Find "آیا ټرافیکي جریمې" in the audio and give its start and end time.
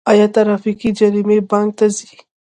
0.11-1.37